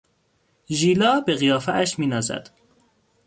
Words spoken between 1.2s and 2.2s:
به قیافهاش